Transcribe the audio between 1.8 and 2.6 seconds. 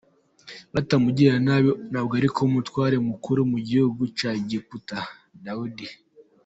ntabwo yarikuba